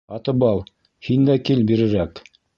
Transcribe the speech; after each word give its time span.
Һатыбал, 0.11 0.63
һин 1.09 1.29
дә 1.29 1.37
кил 1.51 1.63
бирерәк. 1.71 2.25